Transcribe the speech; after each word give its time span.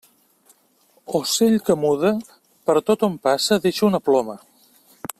Ocell 1.19 1.57
que 1.67 1.75
muda, 1.83 2.13
per 2.71 2.77
tot 2.89 3.07
on 3.09 3.21
passa 3.29 3.63
deixa 3.67 3.89
una 3.93 4.05
ploma. 4.11 4.39